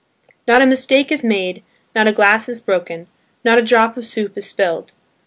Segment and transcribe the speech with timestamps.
[0.47, 1.61] Not a mistake is made,
[1.93, 3.05] not a glass is broken,
[3.45, 4.93] not a drop of soup is spilled.